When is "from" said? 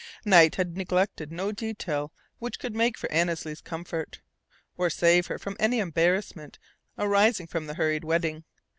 5.37-5.55, 7.45-7.67